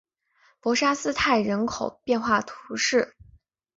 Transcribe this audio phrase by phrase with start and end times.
[0.59, 3.15] 博沙斯泰人口变化图示